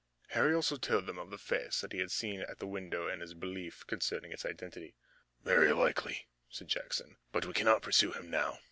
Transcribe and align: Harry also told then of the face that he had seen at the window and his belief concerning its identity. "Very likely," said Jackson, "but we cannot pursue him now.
Harry 0.29 0.51
also 0.55 0.77
told 0.77 1.05
then 1.05 1.19
of 1.19 1.29
the 1.29 1.37
face 1.37 1.79
that 1.81 1.91
he 1.91 1.99
had 1.99 2.09
seen 2.09 2.41
at 2.41 2.57
the 2.57 2.65
window 2.65 3.07
and 3.07 3.21
his 3.21 3.35
belief 3.35 3.85
concerning 3.85 4.31
its 4.31 4.47
identity. 4.47 4.95
"Very 5.43 5.71
likely," 5.73 6.27
said 6.49 6.69
Jackson, 6.69 7.17
"but 7.31 7.45
we 7.45 7.53
cannot 7.53 7.83
pursue 7.83 8.11
him 8.11 8.31
now. 8.31 8.57